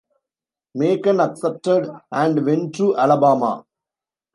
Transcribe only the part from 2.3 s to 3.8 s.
went to Alabama.